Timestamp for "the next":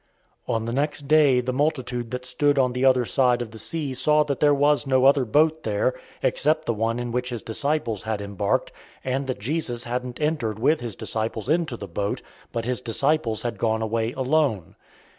0.65-1.07